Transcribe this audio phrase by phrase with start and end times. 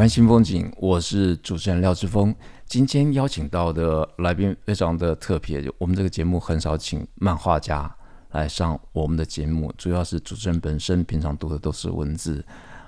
[0.00, 2.34] 台湾新风景，我是主持人廖志峰。
[2.64, 7.94] 今天邀请到的来宾非常的特别，我们这个节目很少请漫画家
[8.30, 12.42] 来上我们的节目，主要是主持人本身平常读的都是文字，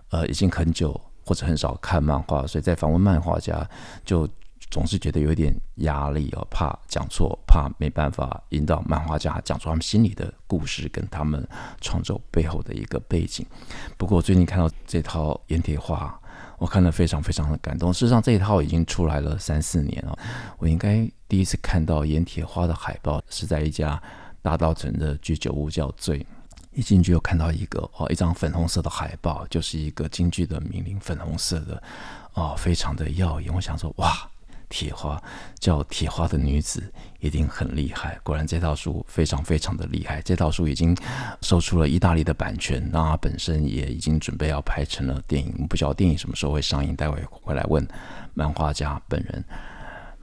[0.08, 3.68] 呃，已经很久或者很少看漫画，所以在访问漫画家
[4.06, 4.26] 就。
[4.70, 11.46] 总是觉得有点压力哦，怕讲错，怕没办法引导漫画家讲出他们心里的故事跟他们
[11.82, 13.44] 创作背后的一个背景。
[13.98, 16.18] 不过我最近看到这套阎铁画，
[16.62, 17.92] 我看了非常非常的感动。
[17.92, 20.16] 事实上，这一套已经出来了三四年了。
[20.58, 24.00] 我应该第一次看到盐铁花的海报是在一家
[24.42, 26.24] 大道城的居酒屋叫醉，
[26.72, 31.82] 一进去又看到一个哦，一张粉红色的海报，就是一个京剧的名伶，粉红色的
[32.34, 33.52] 哦，非常的耀眼。
[33.52, 34.31] 我想说哇。
[34.72, 35.22] 铁花
[35.58, 40.22] 叫铁花的女子一定很厉害，果然这套书非常非常的厉害。
[40.22, 40.96] 这套书已经
[41.42, 45.66] 售出了意大利的版权，那本身也已经准备要拍成了电影。
[45.68, 47.86] 不知道电影什么时候会上映，待会回来问
[48.32, 49.44] 漫画家本人。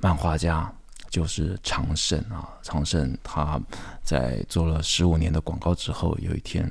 [0.02, 0.74] 漫画家
[1.12, 3.62] 就是长胜啊，长胜他
[4.02, 6.68] 在做了十五年的广告之后，有一天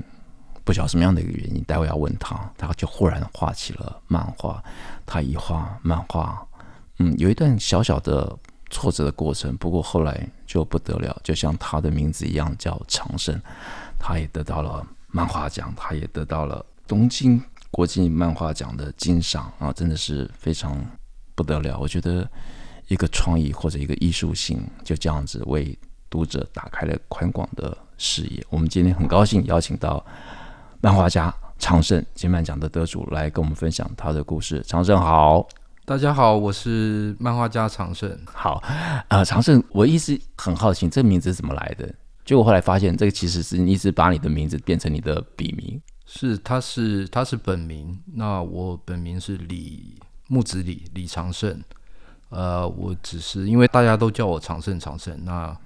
[0.64, 4.60] 不晓得什么样的一个原因，待会要问他，他就忽然画起了漫画。
[5.06, 6.44] 他一画漫画。
[6.98, 8.36] 嗯，有一段小小的
[8.70, 13.40] 挫折的过程，不过后来就不得了，就像他的名字一样，叫长胜，
[13.98, 17.40] 他也得到了漫画奖，他也得到了东京
[17.70, 20.84] 国际漫画奖的金赏啊，真的是非常
[21.34, 21.78] 不得了。
[21.78, 22.28] 我觉得
[22.89, 25.78] 一个创意或者一个艺术性，就这样子为
[26.11, 28.44] 读者打开了宽广的视野。
[28.50, 30.05] 我们今天很高兴邀请到
[30.80, 34.62] 漫画家长胜金漫奖的得主来跟我们分享他的故事。
[34.67, 35.48] 长胜好。
[35.88, 38.14] 大家好，我是漫画家长胜。
[38.26, 38.62] 好，
[39.08, 41.90] 呃，长胜，我一直很好奇，这个名字是怎么来的？
[42.26, 45.80] 结果后来发现，这个其实是你一直把你的名字变成你的笔名。
[46.04, 47.98] 是，他是他是本名。
[48.12, 51.58] 那我本名是李木子李李长胜。
[52.28, 55.56] 呃，我只是因为大家都叫我长胜长胜，那。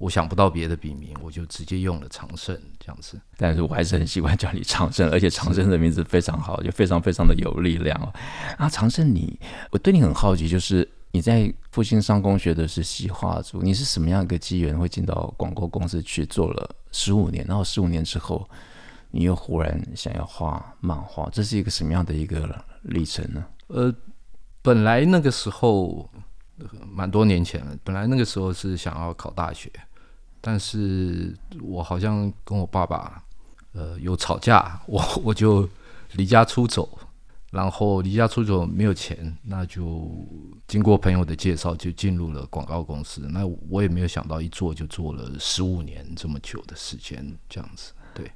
[0.00, 3.20] 我想不到别的笔名，我就直接用了长胜这样子。
[3.36, 8.10] 但是我还是很喜欢叫你长胜，而且长胜的名字非常好，就非常非常的有力量哦。
[8.56, 9.38] 啊，长胜，你
[9.70, 17.44] 我对你很好奇，就是你在复兴商工学的是西画组，你是什么样一个机缘会进到广告公司去做了十五年？
[17.46, 18.48] 然后十五年之后，
[19.10, 23.44] 你又忽然想要画漫画，这是一个什么样的一个历程呢？
[23.66, 23.94] 呃，
[24.62, 26.08] 本来那个时候
[26.90, 29.70] 蛮多年前了，本来那个时候是想要考大学。
[30.40, 33.22] 但是我好像跟我爸爸，
[33.72, 35.68] 呃，有吵架， 我我就
[36.12, 36.88] 离家出走，
[37.50, 40.10] 然后离家出走没有钱，那就
[40.66, 43.28] 经过朋友的介绍，就进入了广告公司。
[43.30, 47.92] 那我也没有想到，一做就做了十五年这么久的时间，这样子。
[48.14, 48.30] 对，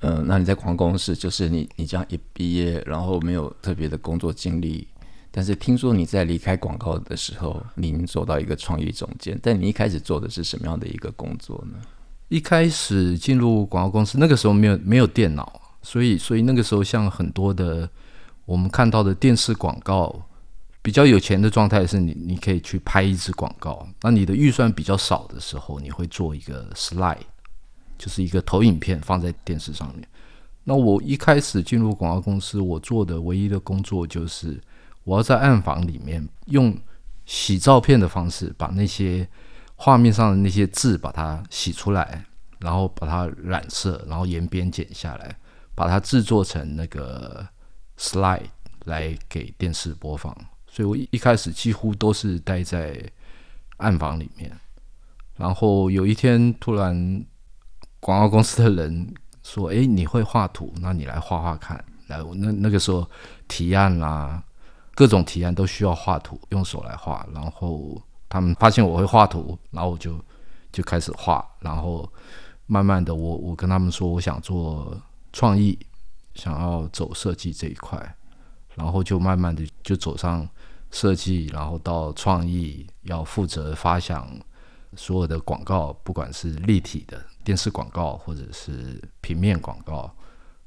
[0.00, 4.86] 嗯，那你在广告公司，就是你你这样一毕业，然后没有特别的工作经历。
[5.30, 9.38] 但是听说你在离开广告的时候，您做到一个创意总监。
[9.42, 11.78] 但你一开始做的是什么样的一个工作呢？
[12.28, 17.88] 一开始进入广告公司，那个时候没有没有电脑，所以所以那个时候像很多的
[18.46, 20.14] 我们看到的电视广告，
[20.82, 23.86] 比较有钱的状态是你你可以去拍一支广告。
[24.00, 27.18] 那你的预算比较少的时候，你会做一个 slide，
[27.98, 30.08] 就是一个投影片放在电视上面。
[30.64, 34.58] 那我一开始进入广告公司，我做的唯一的工作就是。
[35.08, 36.76] 我要在暗房里面用
[37.24, 39.26] 洗照片的方式，把那些
[39.74, 42.22] 画面上的那些字把它洗出来，
[42.58, 45.34] 然后把它染色，然后沿边剪下来，
[45.74, 47.48] 把它制作成那个
[47.96, 48.42] slide
[48.84, 50.36] 来给电视播放。
[50.70, 53.02] 所以我一一开始几乎都是待在
[53.78, 54.52] 暗房里面。
[55.36, 57.24] 然后有一天突然
[57.98, 60.70] 广告公司的人说：“诶，你会画图？
[60.82, 63.08] 那你来画画看。”来，那那个时候
[63.46, 64.42] 提案啦。
[64.98, 67.24] 各种提案都需要画图，用手来画。
[67.32, 70.18] 然后他们发现我会画图，然后我就
[70.72, 71.48] 就开始画。
[71.60, 72.12] 然后
[72.66, 75.00] 慢慢的我，我我跟他们说，我想做
[75.32, 75.78] 创意，
[76.34, 78.16] 想要走设计这一块。
[78.74, 80.44] 然后就慢慢的就走上
[80.90, 84.28] 设计，然后到创意，要负责发想
[84.96, 90.12] 所有的广告，不管是立体的电视广告，或者是平面广告、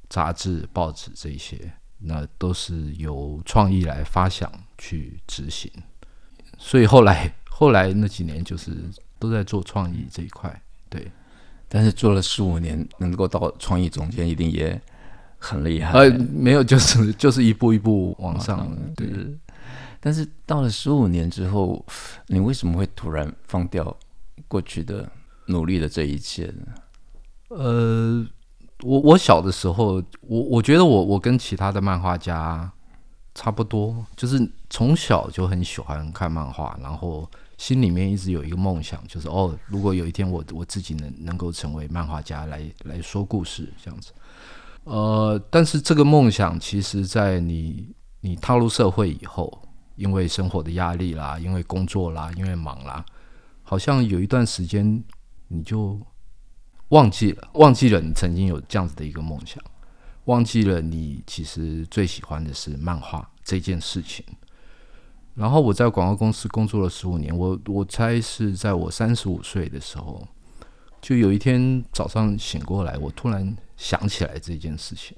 [0.08, 1.70] 杂志、报纸这些。
[2.04, 5.72] 那都是由创意来发想去执行。
[6.58, 8.72] 所以后来 后来那几年就是
[9.20, 11.12] 都在做创意这一块，对。
[11.74, 14.80] 但是做了十五年，能够到创意总监，一定也
[15.38, 15.98] 很厉害。
[15.98, 19.08] 呃，没有，就是就是一步一步往上，往上对。
[20.02, 21.86] 但是到了十五年之后，
[22.28, 23.96] 你为什么会突然放掉
[24.50, 25.10] 过去的
[25.46, 26.66] 努力的这一切呢？
[27.48, 28.26] 呃，
[28.82, 32.72] 我我小的时候，我我觉得我我跟其他的漫画家
[33.36, 44.12] 差不多，就是从小就很喜欢看漫画，然后心里面一直有一个梦想，就是哦，如果有一天我我自己能能够成为漫画家来来说故事这样子。
[44.84, 49.62] 呃，但是这个梦想，其实在你你踏入社会以后。
[49.98, 53.06] 因为生活的压力啦，因为工作啦，因为忙啦，
[53.62, 55.04] 好像有一段时间
[55.50, 56.00] 你就
[56.92, 59.62] 忘记了，忘记了你曾经有这样子的一个梦想，
[60.26, 64.26] 忘记了你其实最喜欢的是漫画这件事情。
[65.34, 70.26] 然后我在广告公司工作了十五年，我我猜是在我三十五岁的时候，
[71.02, 75.18] 就有一天早上醒过来，我突然想起来这件事情。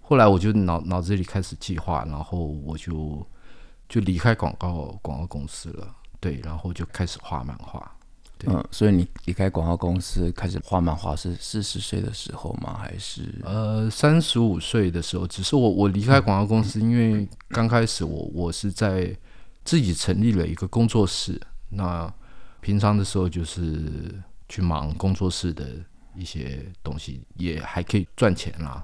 [0.00, 3.26] 后来我就脑脑子里开始计划，然后我就。
[3.88, 7.90] 就离开广告广告公司了，对，然后就开始画漫画。
[8.38, 12.78] 对，嗯，所以你离开广告公司开始画漫画是四十岁的时候吗？
[12.78, 15.26] 还是呃三十五岁的时候？
[15.26, 19.14] 只是我我离开广告公司，嗯、因为刚开始我我是在
[19.64, 21.40] 自己成立了一个工作室，
[21.70, 22.12] 那
[22.60, 24.14] 平常的时候就是
[24.48, 25.66] 去忙工作室的
[26.14, 28.82] 一些东西，也还可以赚钱啦。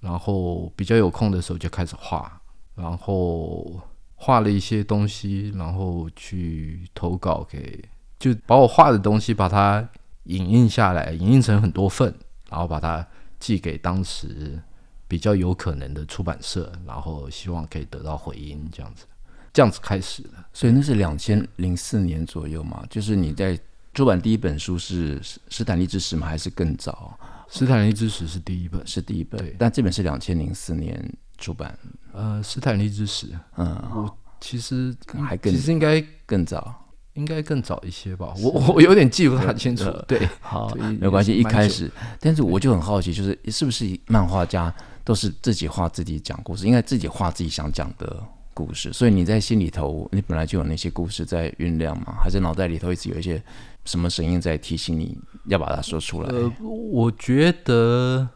[0.00, 2.40] 然后比较有空的时候就开始画，
[2.74, 3.80] 然后。
[4.24, 7.84] 画了一些东西，然后去投稿给，
[8.22, 9.86] 就把我画的东西把它
[10.26, 12.14] 影印下来，影印成很多份，
[12.48, 13.04] 然后把它
[13.40, 14.62] 寄给当时
[15.08, 19.06] 比较有可能的出版社，然后希望可以得到回音，这样子，
[19.52, 20.30] 这样子开始的。
[20.52, 22.86] 所以那是两千零四年左右嘛？
[22.88, 23.58] 就是你在
[23.92, 25.18] 出版第一本书是
[25.50, 26.28] 《斯坦利之死》吗？
[26.28, 27.18] 还是更早？
[27.52, 31.12] 《斯坦利之死》是第一本，是第一本，但这本是两千零四年。
[31.38, 31.76] 出版，
[32.12, 34.94] 呃，斯坦利之死，嗯，我其实
[35.26, 36.81] 还更，其实应该更早，
[37.14, 38.32] 应该更早一些吧。
[38.42, 39.90] 我 我有点记不太清楚。
[40.06, 41.32] 对， 好，没关系。
[41.32, 44.74] 一开始，但是我就很好奇，就是是不是漫画家
[45.04, 48.22] 都是自己画自己讲故事，应该自己画自己想讲的
[48.54, 48.92] 故事。
[48.92, 52.14] 所以你在心里头，你本来就有那些故事在酝酿嘛？
[52.22, 53.42] 还是脑袋里头一直有一些
[53.84, 56.28] 什么声音在提醒你要把它说出来？
[56.28, 58.28] 呃，我觉得。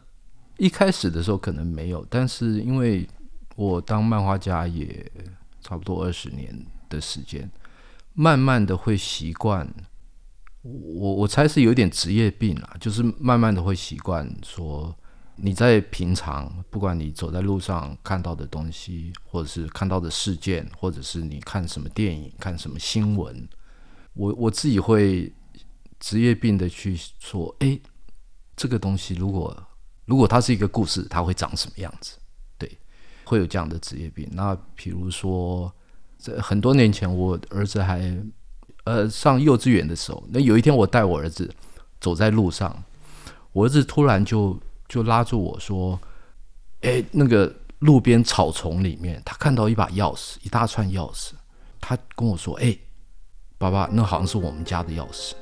[0.59, 3.07] 一开始的时候可能没有，但是因为
[3.55, 5.05] 我当漫画家也
[5.61, 6.51] 差不多二十年
[6.89, 7.47] 的时间，
[8.17, 9.71] 慢慢的会习惯。
[10.63, 14.93] 我我猜是有点职业病啦，就是慢慢的会习惯说，
[15.35, 23.47] 你在平常不管你走在路上看到的东西，或者是看到的事件，或者是你看什么电影、看什么新闻，
[24.13, 25.31] 我我自己会
[25.99, 27.79] 职业病的去说，哎，
[28.55, 29.55] 这个东西如果。
[30.05, 32.17] 如果它是一个故事，它会长什么样子？
[32.57, 32.79] 对，
[33.25, 34.25] 会有这样的职业病。
[34.31, 35.69] 那比如说，
[36.17, 38.17] 在很多年前，我儿子还
[38.85, 41.49] 呃上幼稚园的时候，那有一天我带我儿子
[41.99, 42.83] 走在路上，
[43.51, 45.99] 我儿子突然就就拉住我说
[46.81, 51.31] ：“哎，那个路边草丛里面，他看到一把钥匙，一大串钥匙。
[51.79, 52.75] 他跟我说：‘哎，
[53.57, 55.33] 爸爸，那好像是我们家的钥匙。’”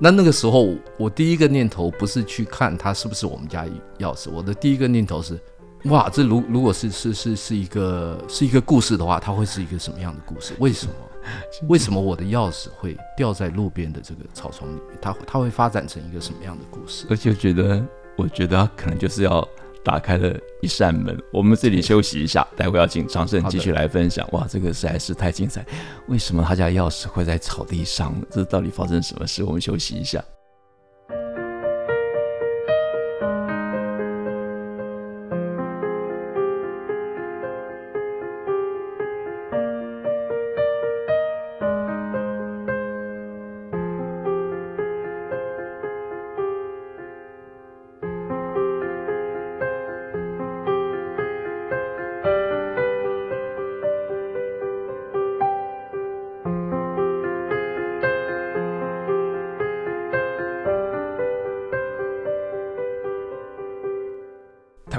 [0.00, 3.64] 那那个时候，我第一个念头不是去看它是不是我们家
[3.98, 5.38] 钥匙，我的第一个念头是，
[5.84, 10.54] 哇，这如如果是是是是一个是一个故事的话，它会是一个什么样的故事？
[10.58, 10.92] 为什么？
[11.68, 14.98] 为什么我的钥匙会掉在路边的这个草丛里面？
[15.00, 17.06] 它它会发展成一个什么样的故事？
[17.08, 17.82] 而且觉得，
[18.16, 19.46] 我觉得可能就是要。
[19.84, 24.26] 打开了一扇门，我们这里休息一下， 待会要请张胜继续来分享。
[24.32, 25.62] 哇，这个实在是太精彩！
[26.08, 28.14] 为什么他家钥匙会在草地上？
[28.30, 29.44] 这到底发生什么事？
[29.44, 30.24] 我们休息一下。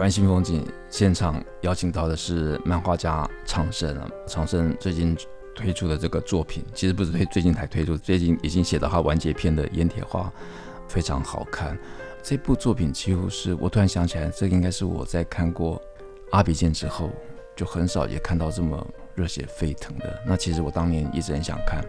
[0.09, 5.17] 新风景现场邀请到的是漫画家常胜啊，常胜最近
[5.55, 10.21] 推出的这个作品，其实不是推最近才推出，最近已经写到他完结篇的《阉铁花》，
[10.89, 11.77] 非常好看。
[12.21, 15.81] 这部作品几乎是我突然想起来，这个应该是我在看过
[16.31, 17.09] 阿比剑之后，
[17.55, 20.21] 就很少也看到这么热血沸腾的。
[20.25, 21.85] 那其实我当年一直很想看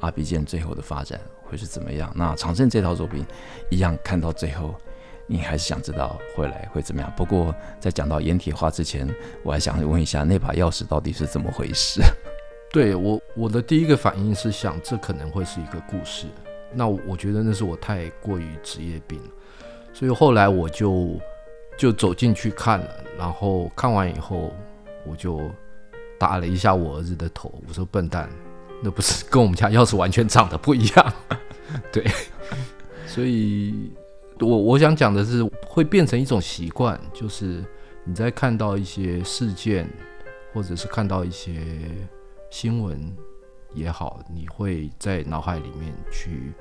[0.00, 2.12] 阿比剑最后的发展会是怎么样。
[2.16, 3.24] 那长胜这套作品
[3.70, 4.74] 一样看到最后，
[5.26, 7.12] 你还是想知道回来会怎么样。
[7.16, 9.08] 不过在讲到掩体花之前，
[9.42, 12.00] 我还想问一下那把钥匙到底是怎么回事？
[12.72, 16.26] 对我，我的第一个反应是想，这可能会是一个故事。
[16.74, 19.20] 那我觉得那是我太过于职业病，
[19.94, 21.18] 所以后来我就
[21.78, 24.52] 就走进去看了，然后看完以后，
[25.06, 25.40] 我就
[26.18, 28.28] 打了一下我儿子的头，我说：“笨蛋，
[28.82, 31.12] 那不是跟我们家钥匙完全长得不一样。
[31.90, 32.04] ”对，
[33.06, 33.92] 所以
[34.40, 37.64] 我我想讲的是，会变成一种习惯，就是
[38.04, 39.88] 你在看到一些事件，
[40.52, 41.62] 或者是看到一些。
[42.48, 43.12] 新闻
[43.74, 46.52] 也好，你会在脑海里面去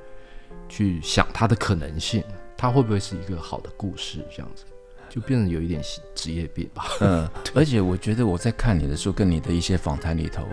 [0.68, 2.24] 去想它的可能性，
[2.58, 4.26] 它会不会是一个好的故事？
[4.36, 4.66] 这样子
[5.08, 5.80] 就变成有一点
[6.16, 6.86] 职业病吧。
[7.02, 10.44] 嗯， 而且我觉得我在看你的时候，跟你的一些访谈里头，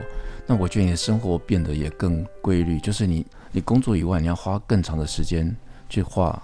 [0.46, 5.56] 那我觉得你的生活变得也更规律，就是你你工作以外，你要花更长的时间
[5.88, 6.40] 去画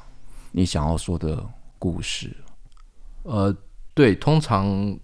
[0.59, 1.45] 你想要说的
[1.79, 2.37] 故事。
[3.23, 3.55] 呃，
[3.95, 4.99] 对，通常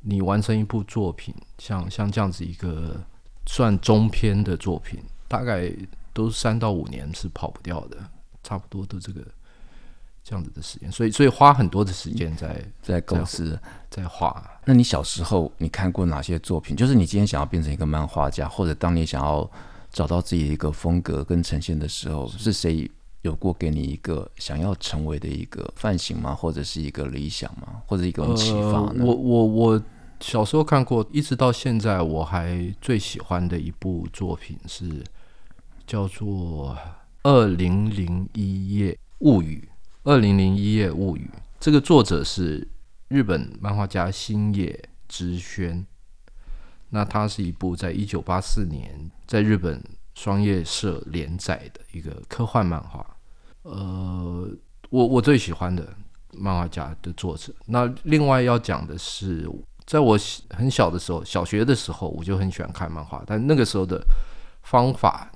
[0.00, 2.96] 你完成一部作品，像像这样子一个。
[3.48, 5.72] 算中篇的作品，大概
[6.12, 7.96] 都三到五年是跑不掉的，
[8.42, 9.20] 差不多都这个
[10.24, 13.56] 这样子的时间，所以所以花很多的时间在在构思，
[13.88, 14.44] 在画。
[14.64, 16.74] 那你小时候你看过哪些作品？
[16.74, 19.48] 就是你今天想要变成一个漫画家，或者当你想要
[19.92, 22.90] 找到自己的一个风格跟呈现的时候，是谁
[23.26, 26.34] 有过给你一个想要成为的一个范型吗？
[26.34, 27.82] 或者是一个理想吗？
[27.86, 29.04] 或者一个启发呢？
[29.04, 29.82] 我我我。
[30.18, 35.04] 小时候看过，一直到现在，我还最喜欢的一部作品是
[35.86, 36.74] 叫做
[37.22, 39.68] 《二零零一夜物语》。
[40.10, 41.30] 《二零零一夜物语》
[41.60, 42.66] 这个作者是
[43.08, 45.86] 日本漫画家星野之轩。
[46.88, 53.15] 那它是一部在一九八四年在日本双叶社连载的一个科幻漫画。
[53.66, 54.48] 呃，
[54.90, 55.86] 我我最喜欢的
[56.32, 57.52] 漫画家的作者。
[57.66, 59.48] 那另外要讲的是。
[59.86, 60.18] 在我
[60.50, 63.22] 很小的时候，小学的时候，我就很喜欢看漫画。
[63.24, 64.04] 但那个时候的
[64.64, 65.30] 方法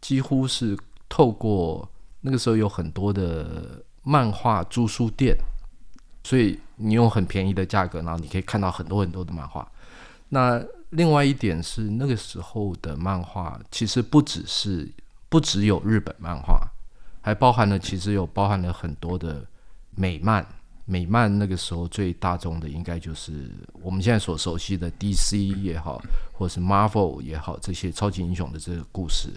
[0.00, 0.74] 几乎是
[1.06, 1.86] 透过
[2.22, 5.36] 那个时候有很多的漫画租书店，
[6.24, 9.70] 所以你用很便宜的价格，然后你可以看到很多很多的漫画。
[10.30, 10.58] 那
[10.88, 14.90] 另外一点是，那个时候的漫画其实不只是
[15.28, 16.66] 不只有日本漫画，
[17.20, 19.46] 还包含了其实有包含了很多的
[19.94, 20.46] 美漫。
[20.86, 23.48] 美漫那个时候最大众的应该就是
[23.80, 29.28] 我们现在所熟悉的 DC 也好，或是 Marvel 也好，这些超级英雄的这个故事。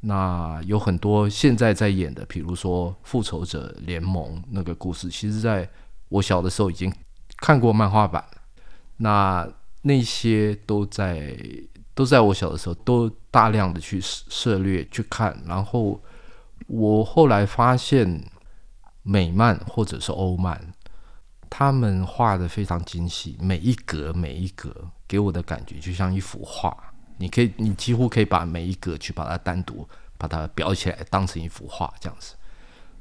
[0.00, 5.68] 那有很多现在在演的，比如说复仇者联盟那个故事，其实在
[6.10, 6.94] 我小的时候已经
[7.38, 8.24] 看过漫画版。
[8.98, 9.48] 那
[9.82, 11.36] 那些都在
[11.92, 16.00] 都在我小的时候都大量的去涉猎去看，然后
[16.66, 18.24] 我后来发现
[19.02, 20.72] 美漫或者是欧漫。
[21.56, 26.76] 他们画的非常精细，每一格每一格给我的感觉就像一幅画。
[27.16, 32.34] 你可以，你几乎可以把每一格去把它单独把它裱起来，当成一幅画这样子。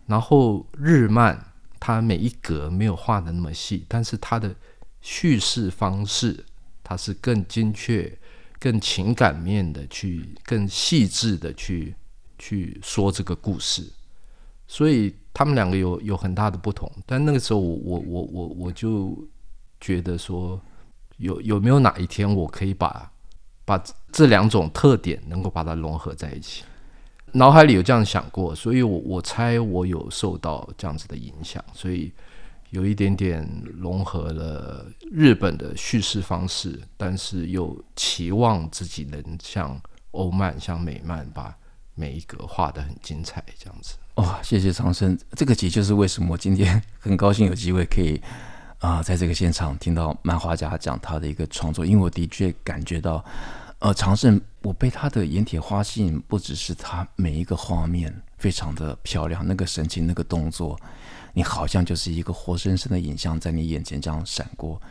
[0.05, 1.43] 然后日漫，
[1.79, 4.53] 它每一格没有画的那么细，但是它的
[5.01, 6.45] 叙事方式，
[6.83, 8.15] 它是更精确、
[8.59, 11.95] 更情感面的去、更细致的去
[12.43, 13.89] 去说这个故事。
[14.67, 19.17] 所以他们两个有有很大的不同，但那个时候我我我我我就
[19.79, 20.59] 觉得说，
[21.17, 23.11] 有有没有哪一天我可以把
[23.65, 23.81] 把
[24.11, 26.63] 这两种特点能够把它融合在一起？
[27.33, 32.11] 脑海里有这样想过，所以我我猜我有受到这样子的影响，所以
[32.69, 33.47] 有一点点
[33.77, 39.79] 融合了日本的叙事方式，但是又期望自己能像
[40.11, 41.55] 欧漫、像美漫把
[41.95, 43.95] 每一格画得很精彩，这样子。
[44.15, 48.21] 哇、哦，谢谢长胜，这个其实就是为什么今天很高兴有机会可以
[48.79, 53.23] 啊、在这个现场听到漫画家讲他的一个创作，因为我的确感觉到，
[53.79, 60.77] 呃，长胜，我被他的阎铁花吸引，不只是他每一个画面非常的漂亮，那个神情、那个动作，
[61.31, 64.81] 你好像就是一个活生生的影像在你眼前这样闪过，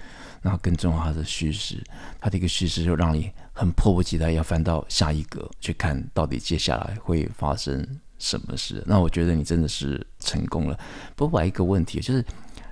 [0.42, 1.82] 然后更重要它的叙事，
[2.20, 7.86] 它的一个叙事就让你很迫不及待要翻到下一格去看到底接下来会发生。
[8.24, 8.80] 什么事？
[8.86, 10.78] 那我觉得你真的是成功了。
[11.16, 12.24] 不过，还有一个问题，就是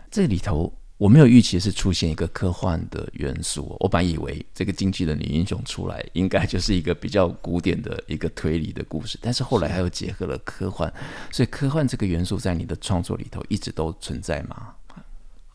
[0.08, 3.76] 这里头我没有预期是出现一个科幻的元素。
[3.80, 9.18] 我本以为这个进击的女英雄出来，应该就是一个比较古典的一个推理的故事。
[9.20, 10.88] 但是后来还有结合了科幻，
[11.32, 14.74] 所以科幻这个元素在你的创作里头一直都存在吗？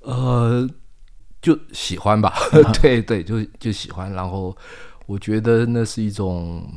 [0.01, 0.69] 呃，
[1.45, 2.33] 就喜欢吧，
[2.81, 4.11] 对对，就就喜欢。
[4.11, 4.57] 然后
[5.05, 6.67] 我觉得那是一种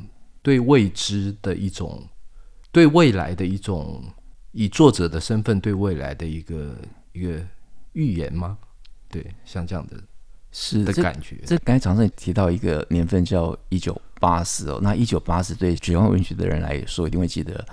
[0.42, 2.06] 对未知的一种，
[2.70, 4.04] 对未来的一种，
[4.52, 6.76] 以作者的身份对未来的一个
[7.12, 7.42] 一个
[7.94, 8.58] 预言吗？
[9.08, 9.96] 对，像这样的，
[10.52, 11.36] 是的感觉。
[11.46, 17.64] 这刚才常常提到一个年份叫一九八四哦，那一九八四对绝望文学的人来说一定会记得。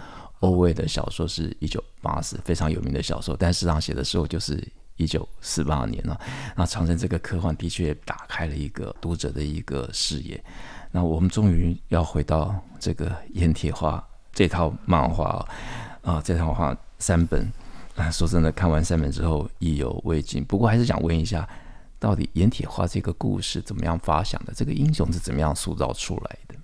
[0.41, 4.61] 欧威的小说是一九八四，非常有名的小说，但事实上写的时候就是
[4.97, 6.19] 一九四八年了。
[6.55, 10.43] 那长城这个科幻的确打开了一个读者的一个视野。
[10.91, 14.01] 那我们终于要回到这个阎铁花
[14.33, 15.45] 这套漫画
[16.01, 17.51] 啊，这套画三本
[17.95, 20.43] 啊，说真的，看完三本之后意犹未尽。
[20.45, 21.47] 不过还是想问一下，
[21.99, 24.53] 到底阎铁花这个故事怎么样发想的？
[24.53, 26.55] 这个英雄是怎么样塑造出来的？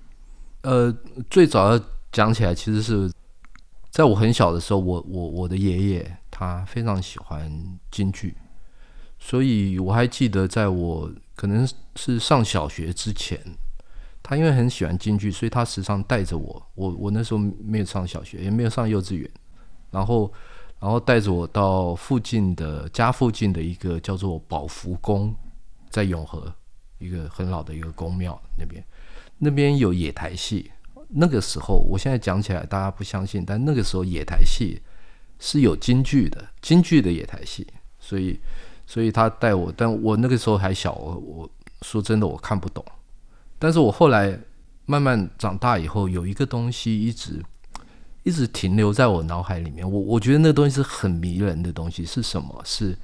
[0.62, 0.96] 呃，
[1.30, 3.12] 最早要讲起来其实是。
[3.90, 7.52] 在我很小的时候，我我我的爷爷他非常喜欢
[7.92, 8.36] 京剧，
[9.20, 13.40] 所以我还记得，在我可能是上小学之前，
[14.24, 16.68] 他因为很喜欢京剧，所以他时常带着我。
[16.74, 19.30] 我我那时候没有上小学，也没有上幼稚园，
[19.92, 20.34] 然后
[20.80, 25.36] 然后带着我到附近的家附近的一个叫做宝福宫，
[25.92, 26.52] 在永和
[26.98, 28.84] 一个很老的一个宫庙那边，
[29.38, 30.72] 那边有野台戏。
[31.08, 34.82] 那个时候，我现在讲起来大家不相信，但那个时候野台戏
[35.42, 37.68] 是有京剧的，京剧的野台戏，
[38.00, 38.40] 所以，
[38.88, 41.50] 所以他带我，但我那个时候还小，我我
[41.82, 42.86] 说真的我看不懂，
[43.60, 44.40] 但是我后来
[44.86, 47.44] 慢慢长大以后，有一个东西一直
[48.24, 52.62] 一直停留在我脑海里面，我我觉得那个东西是很迷人的东西，是什么？
[52.64, 52.98] 是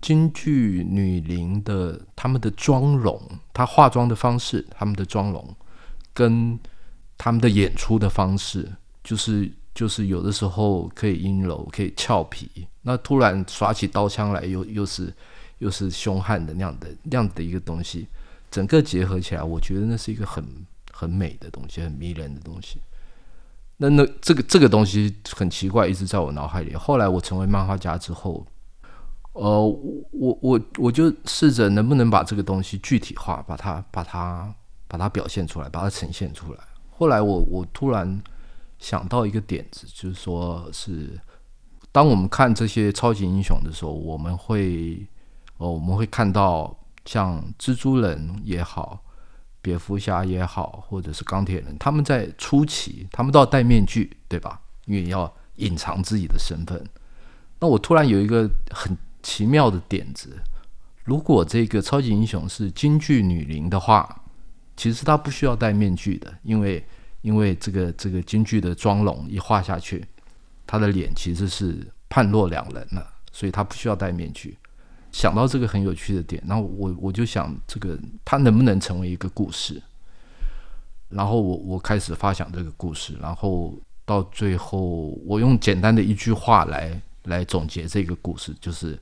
[0.00, 3.20] 京剧女伶的她们的妆容，
[3.52, 5.56] 她化妆的方式，她们的妆容
[6.14, 6.56] 跟。
[7.18, 8.68] 他们的演出的方式，
[9.04, 15.12] 就是就是有的时候可以阴柔，可以俏皮，那突然耍起刀枪来，又又是
[15.58, 18.06] 又是凶悍的那样的那样的一个东西，
[18.50, 20.44] 整个结合起来，我觉得那是一个很
[20.92, 22.80] 很美的东西，很迷人的东西。
[23.78, 26.74] 那那这个这个东西很奇怪，一直在我脑海里。
[26.74, 28.46] 后来我成为漫画家之后，
[29.32, 29.66] 呃，
[30.12, 34.54] 我我我就试着能不能把这个东西具体化，把它把它
[34.86, 36.60] 把它表现出来，把它呈现出来。
[36.90, 38.22] 后来我我突然
[38.82, 41.16] 想到一个点子，就是说是
[41.92, 45.06] 当我们看这些超级英雄的时候，我们会
[45.58, 49.00] 哦我们会看到像蜘蛛人也好，
[49.62, 54.60] 蝙蝠侠也好，或者是钢铁人，他们在初期他们都要戴面具，对吧？
[54.86, 56.84] 因为要隐藏自己的身份。
[57.60, 60.36] 那我突然有一个很奇妙的点子，
[61.04, 64.18] 如果这个超级英雄是京剧女伶的话。
[64.74, 66.82] 其实他不需要戴面具的，因为
[67.22, 70.04] 因为这个这个京剧的妆容一画下去，
[70.66, 74.58] 他的脸其实是判若两人了，所以他不需要戴面具。
[75.12, 79.82] 想到这个很有趣的点，然后我我就想，这个他能不能成为一个故事？
[81.08, 88.98] 然后我我开始发想这个故事，然后到最后，我用简单的一句话来来总结这个故事，就是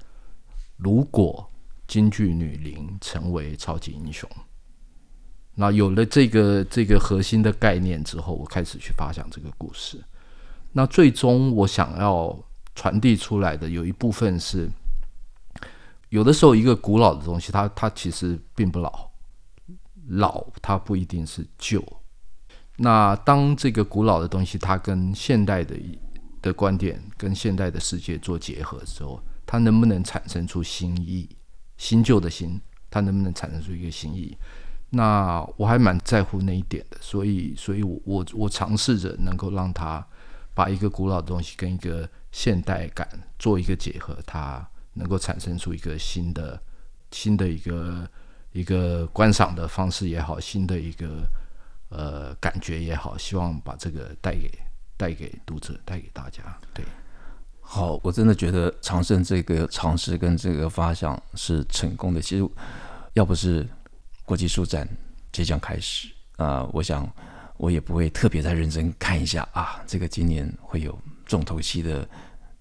[0.76, 1.48] 如果
[1.86, 4.28] 京剧女伶成为超级英雄。
[5.60, 10.02] 那有了这个这个核心的概念之后，我开始去发想这个故事。
[10.72, 12.34] 那最终我想要
[12.74, 14.70] 传递出来的有一部分是，
[16.08, 19.10] 有的时候一个古老的东西它，它其实并不老，
[20.08, 21.84] 老它不一定是旧。
[22.76, 25.76] 那当这个古老的东西它跟现代的
[26.40, 31.28] 的观点跟现代的世界做结合之后，它能不能产生出新意？
[31.76, 34.34] 新旧的新，它能不能产生出一个新意？
[34.92, 40.04] 那我还蛮在乎那一点的，所以，所以我我我尝试着能够让他
[40.52, 46.60] 把一个古老的东西跟一个现代感做一个结合，它能够产生出一个新的
[47.12, 48.08] 新的一个
[48.50, 51.22] 一个观赏的方式也好，新的一个
[51.90, 54.50] 呃感觉也好，希望把这个带给
[54.96, 56.42] 带给读者，带给大家。
[56.74, 56.84] 对，
[57.60, 62.20] 好，我真的觉得长胜这个尝试跟这个发想是成功的。
[62.20, 62.44] 其实
[63.12, 63.64] 要不是。
[64.30, 64.88] 国际书展
[65.32, 67.12] 即将开始啊、呃，我想
[67.56, 69.82] 我也不会特别再认真看一下啊。
[69.88, 72.08] 这个今年会有重头戏的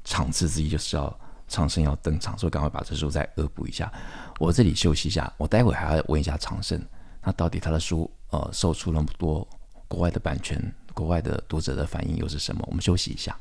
[0.03, 3.93] 场次之一，就是要长生要登场，所以赶快把这书再恶补一下。
[4.39, 6.83] 我这里休息一下，我待会还要问一下长生，
[7.21, 9.47] 那到底他的书呃售出那么多，
[9.87, 10.59] 国外的版权，
[10.95, 12.65] 国外的读者的反应又是什么？
[12.65, 13.37] 我们休息一下。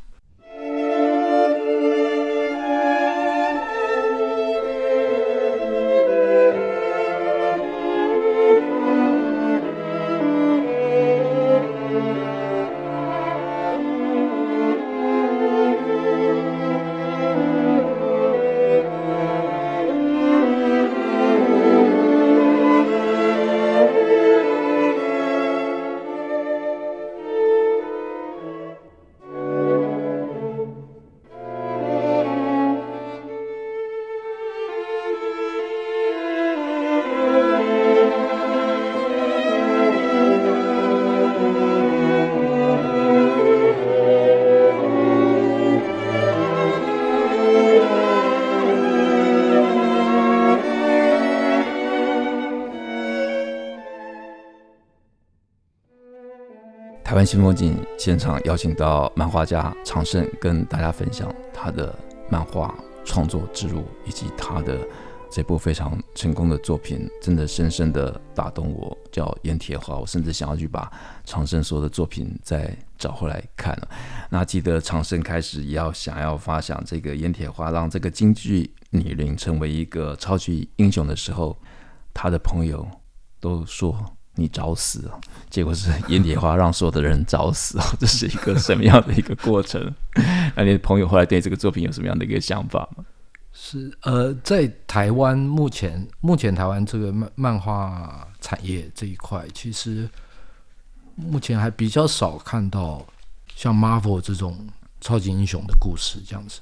[57.08, 64.86] 台湾新风景现场邀请到漫画家常胜，跟大家分享他的漫画创作之路，以及他的
[65.30, 69.94] 这部非常成功的作品，真的深深的打动我，叫《阎铁花》。
[69.98, 70.92] 我甚至想要去把
[71.24, 73.88] 常胜所有的作品再找回来看了。
[74.28, 81.56] 那记得常胜开始要想要发想这个《阎铁花》，让这个京剧女伶成为一个超级英雄的时候，
[82.12, 82.86] 他的朋友
[83.40, 83.98] 都说。
[84.38, 85.18] 你找死啊！
[85.50, 87.84] 结果是阎铁花让所有的人找死啊！
[87.98, 89.92] 这是一个什么样的一个过程？
[90.54, 93.04] 那你的朋友后来对这个作品有什么样的一个想法吗？
[93.52, 100.08] 是呃，在台湾目前目前台湾这个漫漫画产业这一块，其实
[101.16, 103.04] 目前还比较少看到
[103.56, 104.56] 像 Marvel 这种
[105.00, 106.60] 超级英雄的故事这样子。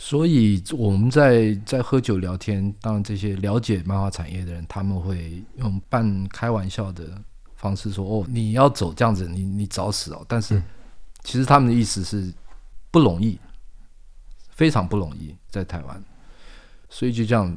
[0.00, 7.20] 所以我们在在喝酒聊天，当然这些了解漫画产业的人，他们会用半开玩笑的
[7.56, 10.62] 方式说：“哦，你要走这样子，你你找死哦！”但是
[11.24, 12.32] 其实他们的意思是
[12.92, 13.36] 不容易，
[14.50, 16.00] 非常不容易，在台湾，
[16.88, 17.54] 所以就这样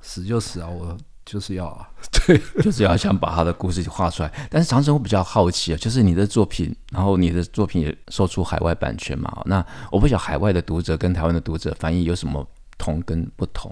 [0.00, 0.68] 死就死啊！
[0.68, 0.98] 我。
[1.30, 1.86] 就是要啊，
[2.26, 4.48] 对， 就是要想把他的故事画出来。
[4.50, 9.42] 但是常胜，我比较好奇啊，就是你的作品，然后你的作品也售出海外版权嘛？
[9.44, 12.46] 那我不晓得海外的读者跟台湾的读者反应有什么
[12.78, 13.70] 同跟不同？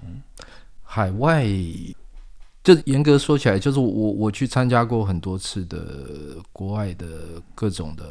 [0.82, 1.46] 海外
[2.62, 7.06] 就严格说起来，就是我我去参加过很多次的国外的
[7.54, 8.04] 各种的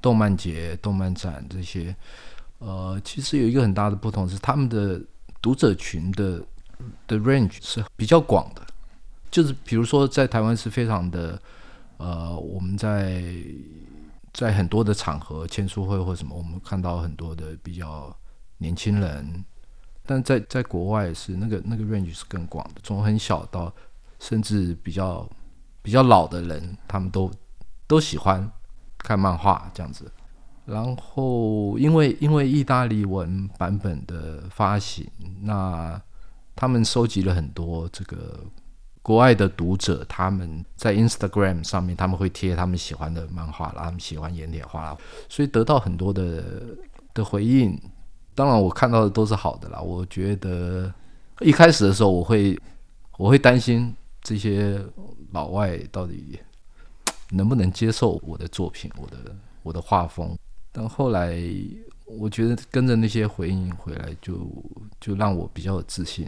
[0.00, 1.94] 动漫节、动漫展这些。
[2.60, 5.00] 呃，其实有一个很大的不同是，他们的
[5.42, 6.40] 读者群的
[7.06, 8.62] 的 range 是比较广的。
[9.34, 11.36] 就是比如说，在台湾是非常的，
[11.96, 13.34] 呃，我们在
[14.32, 18.16] 在很多的场合签书会或什么，我们看到很多的比较
[18.58, 19.44] 年轻人，
[20.06, 23.74] 但在在国外是那个那个 range 是更广的，从很小到
[24.20, 25.28] 甚至比较
[25.82, 27.28] 比较老的人，他们都
[27.88, 28.48] 都喜欢
[28.98, 30.08] 看漫画这样子。
[30.64, 35.10] 然后因为因为意大利文版本的发行，
[35.42, 36.00] 那
[36.54, 38.38] 他们收集了很多这个。
[39.04, 44.96] 国外的读者他们在 Instagram 上面，他们会贴他们喜欢的漫画啦，他们喜欢阎铁画啦，
[45.28, 46.42] 所以得到很多的
[47.12, 47.78] 的回应。
[48.34, 49.78] 当然，我看到的都是好的啦。
[49.78, 50.90] 我觉得
[51.40, 52.58] 一开始的时候，我会
[53.18, 54.82] 我会担心这些
[55.32, 56.40] 老外到底
[57.30, 60.34] 能不能接受我的作品，我的我的画风。
[60.72, 61.38] 但后来，
[62.06, 64.50] 我觉得跟着那些回应回来，就
[64.98, 66.26] 就让我比较有自信。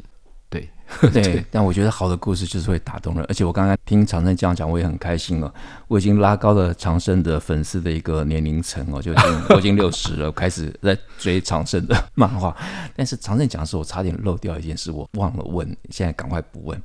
[1.01, 5.53] 对 对，但我觉得好的故事就是会打动人，而且我刚刚听长生这样讲，我也很开心了。
[5.89, 12.57] 我已经拉高了长生的粉丝的一个年龄层哦，就已经 我已经六十了，开始在追长生的漫画。
[12.95, 16.81] 但是长生讲的时候，我差点漏掉一件事，我忘了问，现在赶快补问。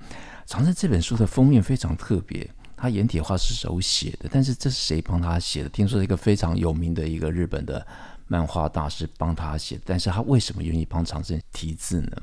[0.47, 5.69] 长生这本书的封面非常特别，他阎铁花是手写的，但是这是谁帮他写的？
[5.69, 7.85] 听说是一个非常有名的一个日本的
[8.27, 12.17] 漫画大师帮他写，但是他为什么愿意帮长生题字呢？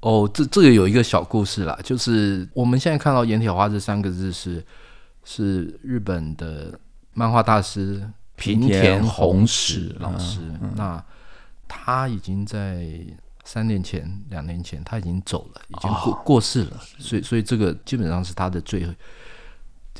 [0.00, 4.64] 哦，这这个有一个小故事啦，就是我们现在看到“岩铁花”这三个字是
[5.24, 6.78] 是日本的
[7.14, 11.04] 漫画大师平田宏史老师，嗯嗯、那
[11.66, 12.88] 他已经在
[13.42, 18.92] 三年前、两年前他已经走了，已经过、哦、过世了，所以所以这个基本上是他的最后，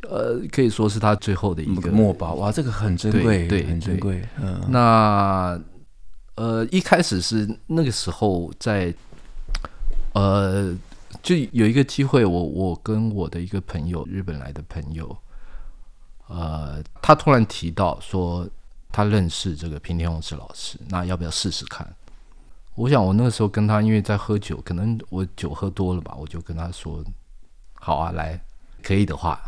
[0.08, 2.34] 呃，可以说是他最后的一个墨宝。
[2.34, 4.24] 哇，这个很珍贵，对，对很珍贵。
[4.40, 5.60] 嗯，那
[6.36, 8.94] 呃，一开始是那个时候在。
[10.18, 10.76] 呃，
[11.22, 15.16] 就有一个机会我，我跟我的一个朋友，日本来的朋友，
[16.26, 18.44] 呃，他突然提到说
[18.90, 21.86] 他认识这个平田宏志老师，那要不要试试看？
[22.74, 27.00] 我想我那个时候跟他因为在喝酒，可能我酒喝多了吧，我就跟他说
[27.74, 28.40] 好啊，来，
[28.82, 29.40] 可以的话，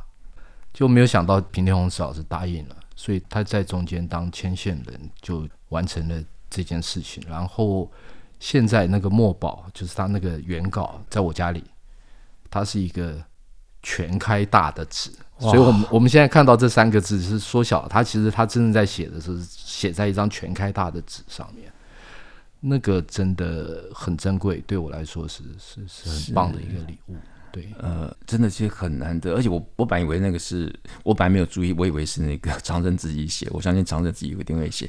[0.72, 7.90] 就没有想到平田宏志老师答应了，所以他在中间当牵线人，就完成了这件事情，然后。
[8.40, 11.62] 现在那个墨宝就是他那个原稿，在我家里，
[12.50, 13.22] 它是一个
[13.82, 21.70] 全开大的纸，所以我们我们现在看到这三个字是缩小，它其实它真正在写的是写在一张全开大的纸上面，
[22.60, 27.16] 那个真的很珍贵，对我来说是是是很棒的一个礼物。
[27.52, 34.88] 对，呃，真的其实很难得，而且我我本以为那个是我本来没有注意，我以为是那个常胜自己写，我相信常胜自己一定会写。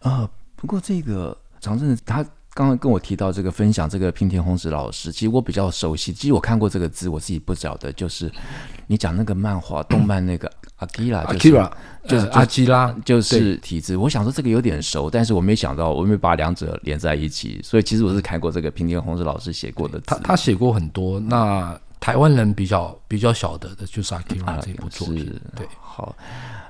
[0.00, 2.24] 呃，不过这个常胜他。
[2.58, 6.12] 刚刚跟我提到这个分享，这个平田宏子老师，其实我比较熟悉。
[6.12, 8.28] 其实我看过这个字，我自己不晓得，就是
[8.88, 11.70] 你讲那个漫画、动漫那个阿基拉，就是
[12.08, 13.96] 就是阿基拉，就是体质。
[13.96, 17.60] 我想说这个有点熟，但是我没想到，我没把两者连在一起。
[17.62, 21.20] 所以其实我是看过这个平田宏史老师写过的字，他他写过很多。
[21.20, 25.32] 那台湾人比较比较晓得的就是阿基拉这部作品。
[25.54, 26.12] 对，好。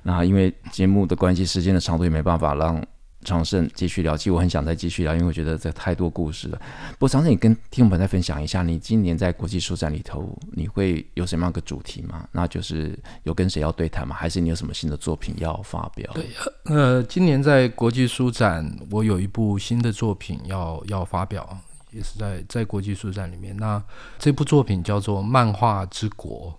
[0.02, 2.84] 那因为节目的关系，时间的长度也没办法让
[3.24, 4.16] 长胜继续聊。
[4.16, 6.58] 其实我很想再继续聊，因为我觉得这太多故事了。
[6.92, 12.28] 不过长胜，你跟听众朋友再分享一下，你今年在国际书展里头，你会有什么样的主题吗？
[12.32, 14.14] 那就是有跟谁要对谈吗？
[14.14, 16.10] 还是你有什么新的作品要发表？
[16.14, 16.26] 对，
[16.64, 21.58] 呃，今年在国际书展，我有一部新的作品要要发表。
[21.90, 23.82] 也是在在国际书展里面，那
[24.18, 26.52] 这部作品叫做《漫画之国》，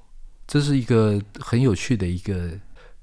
[0.47, 2.49] 这是一个很有趣的一个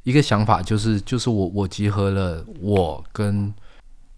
[0.06, 3.52] 一个想法，就是就是我我集合了我跟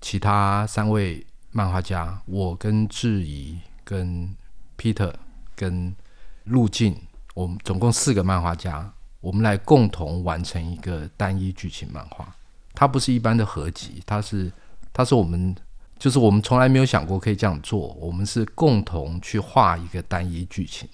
[0.03, 4.29] 其他三位漫画家，我跟志怡、跟
[4.77, 5.11] Peter、
[5.57, 5.97] 跟
[6.45, 6.95] 陆静，
[7.33, 12.37] 我们总共四个漫画家，我们来共同完成一个单一剧情漫画。
[12.75, 14.53] 它不是一般的合集，它是
[14.93, 15.57] 它是我们。
[15.99, 20.87] 就是我们从来没有想过可以这样做，我们是共同去画一个单一剧情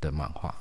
[0.00, 0.54] 的漫画，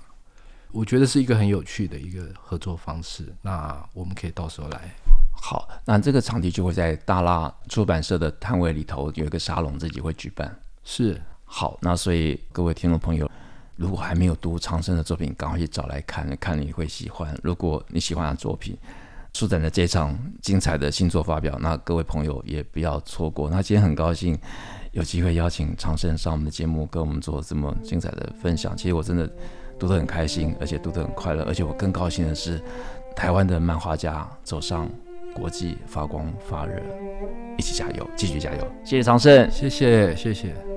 [0.78, 3.34] 我觉得是一个很有趣的一个合作方式。
[3.42, 4.94] 那我们可以到时候来。
[5.42, 10.56] 好，那这个场地就会在大拉出版社的摊位里头有一个沙龙，自己会举办。
[10.84, 13.28] 是，好，那所以各位听众朋友，
[13.76, 17.36] 如果还没有读长生的作品，赶快去找来看，看你会喜欢。
[17.42, 18.78] 如果你喜欢的作品。
[19.34, 23.52] 书展的这场精彩的新作发表，那各位朋友也不要错过。
[23.52, 24.36] 那今天很高兴
[24.94, 28.76] 有机会邀请长生上我们的节目，跟我们做这么精彩的分享。
[28.76, 29.32] 其实我真的
[29.80, 32.62] 读得很开心，而且读得很快乐，而且我更高兴的是，
[33.16, 34.90] 台湾的漫画家走上
[35.34, 36.82] 国际发光发热，
[37.58, 38.68] 一起加油，继续加油！
[38.84, 40.77] 谢谢长胜，谢谢，谢谢。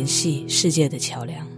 [0.00, 1.49] 联系世界的桥梁。